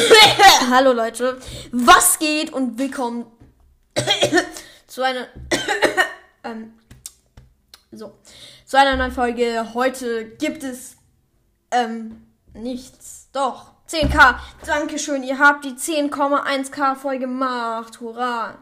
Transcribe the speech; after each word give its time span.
Hallo 0.70 0.92
Leute, 0.92 1.38
was 1.72 2.18
geht 2.18 2.52
und 2.52 2.78
willkommen 2.78 3.26
zu 4.86 5.02
einer 5.02 5.26
ähm, 6.44 6.74
so 7.92 8.16
zu 8.64 8.78
einer 8.78 8.96
neuen 8.96 9.12
Folge. 9.12 9.74
Heute 9.74 10.24
gibt 10.36 10.62
es 10.62 10.96
ähm, 11.70 12.26
nichts, 12.54 13.28
doch 13.32 13.72
10k. 13.88 14.36
Dankeschön, 14.64 15.22
ihr 15.22 15.38
habt 15.38 15.64
die 15.64 15.72
10,1k 15.72 16.94
Folge 16.94 17.26
gemacht. 17.26 18.00
Hurra! 18.00 18.58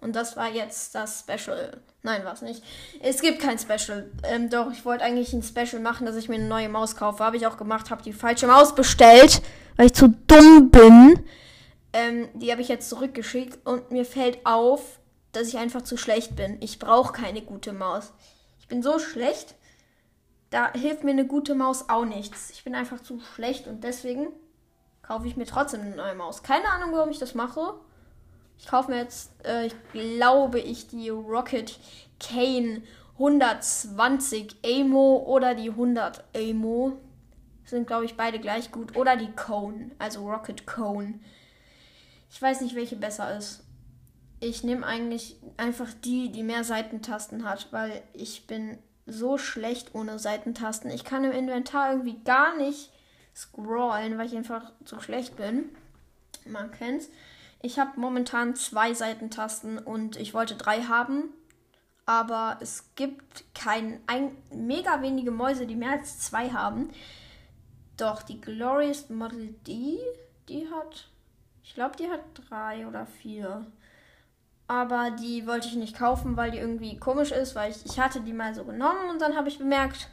Und 0.00 0.14
das 0.14 0.36
war 0.36 0.48
jetzt 0.48 0.94
das 0.94 1.20
Special. 1.20 1.80
Nein, 2.02 2.24
war 2.24 2.34
es 2.34 2.42
nicht. 2.42 2.62
Es 3.00 3.20
gibt 3.20 3.40
kein 3.40 3.58
Special. 3.58 4.10
Ähm, 4.22 4.50
doch, 4.50 4.70
ich 4.70 4.84
wollte 4.84 5.04
eigentlich 5.04 5.32
ein 5.32 5.42
Special 5.42 5.80
machen, 5.80 6.06
dass 6.06 6.16
ich 6.16 6.28
mir 6.28 6.36
eine 6.36 6.46
neue 6.46 6.68
Maus 6.68 6.96
kaufe. 6.96 7.24
Habe 7.24 7.36
ich 7.36 7.46
auch 7.46 7.56
gemacht, 7.56 7.90
habe 7.90 8.02
die 8.02 8.12
falsche 8.12 8.46
Maus 8.46 8.74
bestellt, 8.74 9.42
weil 9.76 9.86
ich 9.86 9.94
zu 9.94 10.08
dumm 10.26 10.70
bin. 10.70 11.24
Ähm, 11.92 12.28
die 12.34 12.52
habe 12.52 12.60
ich 12.60 12.68
jetzt 12.68 12.88
zurückgeschickt 12.90 13.66
und 13.66 13.90
mir 13.90 14.04
fällt 14.04 14.44
auf, 14.44 15.00
dass 15.32 15.48
ich 15.48 15.58
einfach 15.58 15.82
zu 15.82 15.96
schlecht 15.96 16.36
bin. 16.36 16.58
Ich 16.60 16.78
brauche 16.78 17.12
keine 17.12 17.42
gute 17.42 17.72
Maus. 17.72 18.12
Ich 18.60 18.68
bin 18.68 18.82
so 18.82 18.98
schlecht, 18.98 19.54
da 20.50 20.72
hilft 20.72 21.04
mir 21.04 21.10
eine 21.10 21.26
gute 21.26 21.54
Maus 21.54 21.88
auch 21.88 22.04
nichts. 22.04 22.50
Ich 22.50 22.64
bin 22.64 22.74
einfach 22.74 23.00
zu 23.00 23.20
schlecht 23.34 23.66
und 23.66 23.82
deswegen 23.82 24.28
kaufe 25.02 25.26
ich 25.26 25.36
mir 25.36 25.46
trotzdem 25.46 25.80
eine 25.82 25.96
neue 25.96 26.14
Maus. 26.14 26.42
Keine 26.42 26.68
Ahnung, 26.68 26.92
warum 26.92 27.10
ich 27.10 27.18
das 27.18 27.34
mache. 27.34 27.74
Ich 28.58 28.66
kaufe 28.66 28.90
mir 28.90 28.98
jetzt, 28.98 29.32
äh, 29.44 29.66
ich 29.66 29.74
glaube 29.92 30.60
ich, 30.60 30.88
die 30.88 31.08
Rocket 31.10 31.78
Kane 32.18 32.82
120 33.14 34.56
Amo 34.64 35.24
oder 35.26 35.54
die 35.54 35.70
100 35.70 36.24
Amo. 36.34 36.98
Sind, 37.64 37.86
glaube 37.86 38.04
ich, 38.04 38.16
beide 38.16 38.38
gleich 38.38 38.70
gut. 38.70 38.96
Oder 38.96 39.16
die 39.16 39.32
Cone, 39.32 39.90
also 39.98 40.30
Rocket 40.30 40.66
Cone. 40.66 41.18
Ich 42.30 42.40
weiß 42.40 42.60
nicht, 42.60 42.74
welche 42.74 42.96
besser 42.96 43.36
ist. 43.36 43.64
Ich 44.40 44.62
nehme 44.62 44.86
eigentlich 44.86 45.36
einfach 45.56 45.88
die, 46.04 46.30
die 46.30 46.42
mehr 46.42 46.62
Seitentasten 46.62 47.48
hat, 47.48 47.68
weil 47.72 48.02
ich 48.12 48.46
bin 48.46 48.78
so 49.06 49.38
schlecht 49.38 49.94
ohne 49.94 50.18
Seitentasten. 50.18 50.90
Ich 50.90 51.04
kann 51.04 51.24
im 51.24 51.32
Inventar 51.32 51.92
irgendwie 51.92 52.22
gar 52.24 52.56
nicht 52.56 52.90
scrollen, 53.34 54.18
weil 54.18 54.26
ich 54.26 54.36
einfach 54.36 54.72
zu 54.84 55.00
schlecht 55.00 55.36
bin. 55.36 55.70
Man 56.44 56.70
kennt's. 56.70 57.08
Ich 57.60 57.78
habe 57.78 57.98
momentan 57.98 58.54
zwei 58.54 58.94
Seitentasten 58.94 59.78
und 59.78 60.16
ich 60.16 60.34
wollte 60.34 60.54
drei 60.54 60.82
haben. 60.82 61.30
Aber 62.06 62.58
es 62.60 62.94
gibt 62.94 63.44
kein, 63.54 64.00
ein, 64.06 64.30
mega 64.50 65.02
wenige 65.02 65.32
Mäuse, 65.32 65.66
die 65.66 65.74
mehr 65.74 65.92
als 65.92 66.20
zwei 66.20 66.50
haben. 66.50 66.90
Doch 67.96 68.22
die 68.22 68.40
Glorious 68.40 69.08
Model 69.08 69.54
D, 69.66 69.98
die 70.48 70.68
hat, 70.70 71.08
ich 71.64 71.74
glaube, 71.74 71.96
die 71.96 72.08
hat 72.08 72.20
drei 72.48 72.86
oder 72.86 73.06
vier. 73.06 73.66
Aber 74.68 75.10
die 75.10 75.46
wollte 75.46 75.68
ich 75.68 75.74
nicht 75.74 75.96
kaufen, 75.96 76.36
weil 76.36 76.52
die 76.52 76.58
irgendwie 76.58 76.98
komisch 76.98 77.32
ist, 77.32 77.54
weil 77.54 77.72
ich, 77.72 77.84
ich 77.84 77.98
hatte 77.98 78.20
die 78.20 78.32
mal 78.32 78.54
so 78.54 78.64
genommen 78.64 79.10
und 79.10 79.20
dann 79.20 79.36
habe 79.36 79.48
ich 79.48 79.58
bemerkt, 79.58 80.08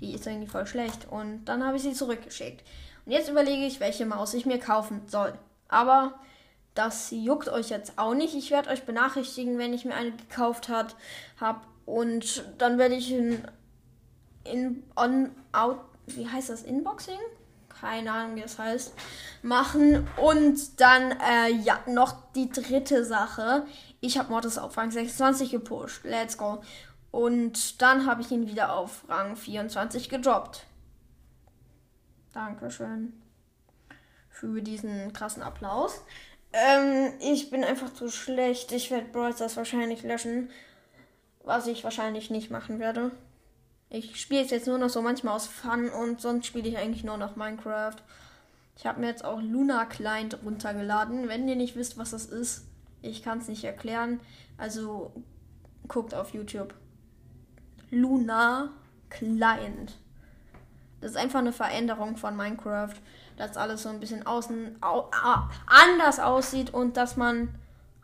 die 0.00 0.14
ist 0.14 0.26
irgendwie 0.26 0.48
voll 0.48 0.66
schlecht. 0.66 1.08
Und 1.10 1.44
dann 1.46 1.64
habe 1.64 1.76
ich 1.76 1.82
sie 1.82 1.92
zurückgeschickt. 1.92 2.64
Und 3.06 3.12
jetzt 3.12 3.28
überlege 3.28 3.66
ich, 3.66 3.80
welche 3.80 4.06
Maus 4.06 4.34
ich 4.34 4.46
mir 4.46 4.58
kaufen 4.58 5.02
soll. 5.06 5.32
Aber 5.70 6.14
das 6.74 7.10
juckt 7.10 7.48
euch 7.48 7.70
jetzt 7.70 7.98
auch 7.98 8.14
nicht. 8.14 8.34
Ich 8.34 8.50
werde 8.50 8.70
euch 8.70 8.84
benachrichtigen, 8.84 9.58
wenn 9.58 9.72
ich 9.72 9.84
mir 9.84 9.94
eine 9.94 10.12
gekauft 10.12 10.68
habe. 10.68 11.60
Und 11.86 12.44
dann 12.58 12.78
werde 12.78 12.96
ich 12.96 13.10
ein 13.12 13.48
in, 14.44 14.82
on, 14.96 15.30
out, 15.52 15.80
wie 16.06 16.28
heißt 16.28 16.50
das, 16.50 16.62
Inboxing? 16.62 17.18
Keine 17.68 18.12
Ahnung, 18.12 18.36
wie 18.36 18.40
das 18.40 18.58
heißt. 18.58 18.94
Machen. 19.42 20.08
Und 20.16 20.80
dann, 20.80 21.12
äh, 21.12 21.50
ja, 21.50 21.80
noch 21.86 22.32
die 22.32 22.50
dritte 22.50 23.04
Sache. 23.04 23.66
Ich 24.00 24.18
habe 24.18 24.30
Mortis 24.30 24.58
auf 24.58 24.76
Rang 24.76 24.90
26 24.90 25.50
gepusht. 25.50 26.04
Let's 26.04 26.36
go. 26.36 26.62
Und 27.10 27.80
dann 27.82 28.06
habe 28.06 28.22
ich 28.22 28.30
ihn 28.30 28.46
wieder 28.46 28.74
auf 28.74 29.04
Rang 29.08 29.36
24 29.36 30.08
gedroppt. 30.08 30.64
Dankeschön 32.32 33.20
für 34.40 34.62
diesen 34.62 35.12
krassen 35.12 35.42
Applaus. 35.42 36.00
Ähm, 36.52 37.12
ich 37.20 37.50
bin 37.50 37.62
einfach 37.62 37.92
zu 37.92 38.08
schlecht. 38.08 38.72
Ich 38.72 38.90
werde 38.90 39.08
Brawl 39.12 39.34
Stars 39.34 39.56
wahrscheinlich 39.56 40.02
löschen. 40.02 40.50
Was 41.44 41.66
ich 41.66 41.84
wahrscheinlich 41.84 42.30
nicht 42.30 42.50
machen 42.50 42.78
werde. 42.80 43.12
Ich 43.90 44.20
spiele 44.20 44.42
es 44.42 44.50
jetzt 44.50 44.66
nur 44.66 44.78
noch 44.78 44.88
so 44.88 45.02
manchmal 45.02 45.34
aus 45.34 45.46
Fun 45.46 45.90
und 45.90 46.20
sonst 46.20 46.46
spiele 46.46 46.68
ich 46.68 46.78
eigentlich 46.78 47.04
nur 47.04 47.16
noch 47.16 47.36
Minecraft. 47.36 47.96
Ich 48.76 48.86
habe 48.86 49.00
mir 49.00 49.08
jetzt 49.08 49.24
auch 49.24 49.40
Luna 49.42 49.84
Client 49.84 50.38
runtergeladen. 50.44 51.28
Wenn 51.28 51.48
ihr 51.48 51.56
nicht 51.56 51.76
wisst, 51.76 51.98
was 51.98 52.12
das 52.12 52.26
ist, 52.26 52.66
ich 53.02 53.22
kann 53.22 53.38
es 53.38 53.48
nicht 53.48 53.64
erklären. 53.64 54.20
Also 54.56 55.12
guckt 55.88 56.14
auf 56.14 56.32
YouTube. 56.32 56.74
Luna 57.90 58.70
Client. 59.08 59.98
Das 61.00 61.12
ist 61.12 61.16
einfach 61.16 61.38
eine 61.38 61.52
Veränderung 61.52 62.16
von 62.16 62.36
Minecraft 62.36 62.94
dass 63.40 63.56
alles 63.56 63.82
so 63.82 63.88
ein 63.88 64.00
bisschen 64.00 64.26
außen 64.26 64.76
au, 64.82 65.10
au, 65.10 65.48
anders 65.66 66.20
aussieht 66.20 66.74
und 66.74 66.96
dass 66.96 67.16
man 67.16 67.54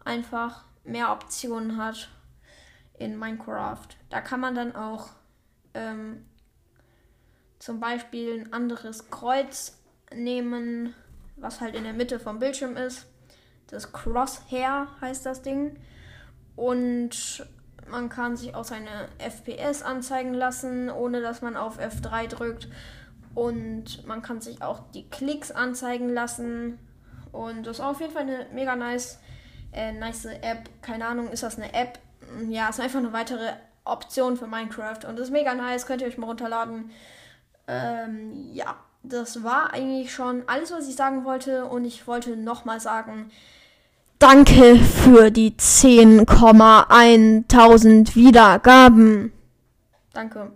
einfach 0.04 0.64
mehr 0.84 1.12
Optionen 1.12 1.76
hat 1.76 2.08
in 2.98 3.18
Minecraft. 3.18 3.86
Da 4.08 4.22
kann 4.22 4.40
man 4.40 4.54
dann 4.54 4.74
auch 4.74 5.10
ähm, 5.74 6.24
zum 7.58 7.80
Beispiel 7.80 8.40
ein 8.40 8.52
anderes 8.52 9.10
Kreuz 9.10 9.78
nehmen, 10.14 10.94
was 11.36 11.60
halt 11.60 11.74
in 11.74 11.84
der 11.84 11.92
Mitte 11.92 12.18
vom 12.18 12.38
Bildschirm 12.38 12.76
ist. 12.76 13.06
Das 13.66 13.92
Crosshair 13.92 14.88
heißt 15.02 15.26
das 15.26 15.42
Ding. 15.42 15.78
Und 16.54 17.46
man 17.90 18.08
kann 18.08 18.36
sich 18.36 18.54
auch 18.54 18.64
seine 18.64 19.08
FPS 19.18 19.82
anzeigen 19.82 20.34
lassen, 20.34 20.90
ohne 20.90 21.20
dass 21.20 21.42
man 21.42 21.56
auf 21.56 21.78
F3 21.78 22.28
drückt. 22.28 22.68
Und 23.34 24.06
man 24.06 24.22
kann 24.22 24.40
sich 24.40 24.62
auch 24.62 24.80
die 24.94 25.08
Klicks 25.08 25.50
anzeigen 25.50 26.08
lassen. 26.08 26.78
Und 27.32 27.66
das 27.66 27.78
ist 27.78 27.84
auf 27.84 28.00
jeden 28.00 28.12
Fall 28.12 28.22
eine 28.22 28.46
mega 28.52 28.76
nice, 28.76 29.20
äh, 29.72 29.92
nice 29.92 30.24
App. 30.24 30.70
Keine 30.80 31.06
Ahnung, 31.06 31.28
ist 31.30 31.42
das 31.42 31.56
eine 31.56 31.72
App? 31.74 31.98
Ja, 32.48 32.68
ist 32.68 32.80
einfach 32.80 32.98
eine 32.98 33.12
weitere 33.12 33.52
Option 33.84 34.36
für 34.36 34.46
Minecraft. 34.46 35.04
Und 35.06 35.18
das 35.18 35.28
ist 35.28 35.32
mega 35.32 35.54
nice, 35.54 35.86
könnt 35.86 36.00
ihr 36.02 36.08
euch 36.08 36.18
mal 36.18 36.26
runterladen. 36.26 36.90
Ähm, 37.68 38.50
ja, 38.52 38.76
das 39.02 39.44
war 39.44 39.72
eigentlich 39.72 40.12
schon 40.12 40.44
alles, 40.48 40.72
was 40.72 40.88
ich 40.88 40.96
sagen 40.96 41.24
wollte. 41.24 41.66
Und 41.66 41.84
ich 41.84 42.06
wollte 42.06 42.36
nochmal 42.36 42.80
sagen, 42.80 43.30
danke 44.18 44.76
für 44.76 45.30
die 45.30 45.52
10,1000 45.52 48.14
Wiedergaben. 48.14 49.32
Danke. 50.12 50.52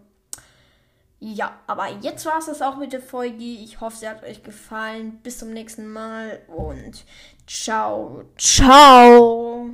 Ja, 1.21 1.53
aber 1.66 1.88
jetzt 2.00 2.25
war 2.25 2.38
es 2.38 2.47
das 2.47 2.62
auch 2.62 2.78
mit 2.78 2.94
der 2.94 3.03
Folge. 3.03 3.44
Ich 3.44 3.81
hoffe, 3.81 3.99
sie 3.99 4.09
hat 4.09 4.25
euch 4.25 4.43
gefallen. 4.43 5.19
Bis 5.22 5.38
zum 5.38 5.50
nächsten 5.50 5.93
Mal 5.93 6.41
und 6.49 7.04
ciao, 7.47 8.22
ciao. 8.38 9.69